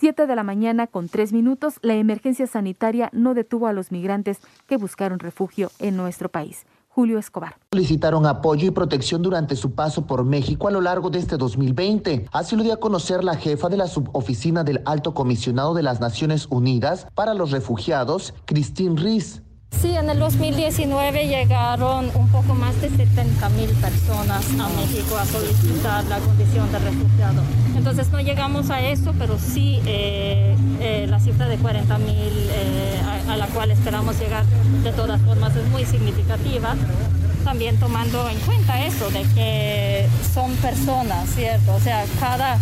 [0.00, 4.40] Siete de la mañana con tres minutos, la emergencia sanitaria no detuvo a los migrantes
[4.66, 6.66] que buscaron refugio en nuestro país.
[6.94, 7.56] Julio Escobar.
[7.72, 12.28] Solicitaron apoyo y protección durante su paso por México a lo largo de este 2020.
[12.30, 16.00] Así lo dio a conocer la jefa de la suboficina del Alto Comisionado de las
[16.00, 19.42] Naciones Unidas para los Refugiados, Christine Riz.
[19.84, 25.26] Sí, en el 2019 llegaron un poco más de 70 mil personas a México a
[25.26, 27.42] solicitar la condición de refugiado.
[27.76, 32.98] Entonces no llegamos a eso, pero sí eh, eh, la cifra de 40 mil eh,
[33.28, 34.46] a la cual esperamos llegar
[34.82, 36.76] de todas formas es muy significativa
[37.44, 41.74] también tomando en cuenta eso, de que son personas, ¿cierto?
[41.74, 42.58] O sea, cada,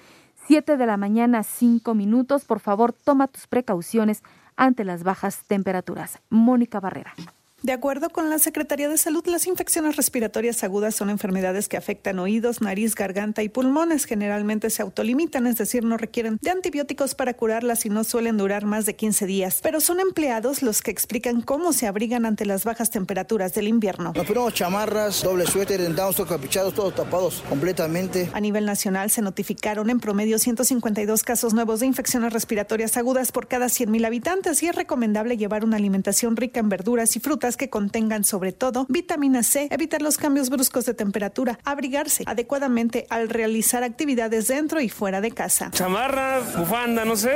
[0.45, 2.45] 7 de la mañana, 5 minutos.
[2.45, 4.21] Por favor, toma tus precauciones
[4.55, 6.19] ante las bajas temperaturas.
[6.29, 7.15] Mónica Barrera.
[7.65, 12.19] De acuerdo con la Secretaría de Salud, las infecciones respiratorias agudas son enfermedades que afectan
[12.19, 14.05] oídos, nariz, garganta y pulmones.
[14.05, 18.65] Generalmente se autolimitan, es decir, no requieren de antibióticos para curarlas y no suelen durar
[18.65, 19.61] más de 15 días.
[19.63, 24.13] Pero son empleados los que explican cómo se abrigan ante las bajas temperaturas del invierno.
[24.15, 28.29] Nos ponemos chamarras, doble suéter, todos capuchados, todos tapados completamente.
[28.33, 33.47] A nivel nacional se notificaron en promedio 152 casos nuevos de infecciones respiratorias agudas por
[33.47, 37.69] cada 100.000 habitantes y es recomendable llevar una alimentación rica en verduras y frutas que
[37.69, 43.83] contengan sobre todo vitamina C, evitar los cambios bruscos de temperatura, abrigarse adecuadamente al realizar
[43.83, 45.71] actividades dentro y fuera de casa.
[45.71, 47.35] Chamarra, bufanda, no sé,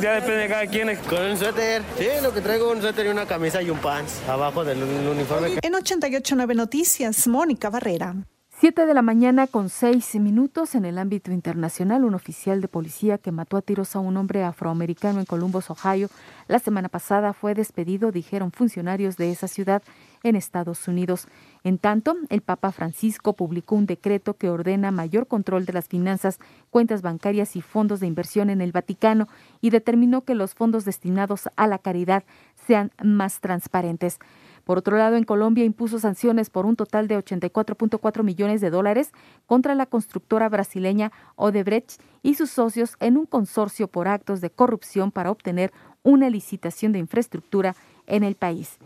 [0.00, 0.96] ya depende de cada quien.
[1.08, 4.20] Con un suéter, sí, lo que traigo un suéter y una camisa y un pants
[4.28, 5.58] abajo del uniforme.
[5.62, 8.14] En 889 Noticias, Mónica Barrera.
[8.60, 13.16] 7 de la mañana con seis minutos en el ámbito internacional, un oficial de policía
[13.16, 16.10] que mató a tiros a un hombre afroamericano en Columbus, Ohio,
[16.46, 19.82] la semana pasada fue despedido, dijeron funcionarios de esa ciudad
[20.22, 21.26] en Estados Unidos.
[21.64, 26.38] En tanto, el Papa Francisco publicó un decreto que ordena mayor control de las finanzas,
[26.68, 29.26] cuentas bancarias y fondos de inversión en el Vaticano
[29.62, 32.24] y determinó que los fondos destinados a la caridad
[32.66, 34.18] sean más transparentes.
[34.64, 39.12] Por otro lado, en Colombia impuso sanciones por un total de 84.4 millones de dólares
[39.46, 45.10] contra la constructora brasileña Odebrecht y sus socios en un consorcio por actos de corrupción
[45.10, 45.72] para obtener
[46.02, 47.74] una licitación de infraestructura
[48.06, 48.78] en el país.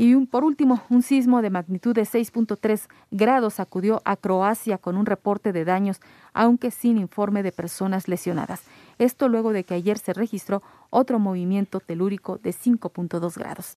[0.00, 5.06] Y por último, un sismo de magnitud de 6.3 grados acudió a Croacia con un
[5.06, 6.00] reporte de daños,
[6.32, 8.62] aunque sin informe de personas lesionadas.
[8.98, 13.76] Esto luego de que ayer se registró otro movimiento telúrico de 5.2 grados.